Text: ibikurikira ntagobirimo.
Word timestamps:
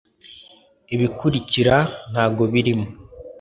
ibikurikira 0.93 1.75
ntagobirimo. 2.11 2.85